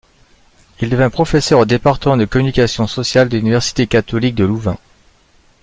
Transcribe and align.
Il 0.79 0.89
devint 0.89 1.11
professeur 1.11 1.59
au 1.59 1.65
département 1.65 2.17
de 2.17 2.25
communication 2.25 2.87
sociale 2.87 3.29
de 3.29 3.37
l’Université 3.37 3.85
catholique 3.85 4.33
de 4.33 4.45
Louvain. 4.45 4.79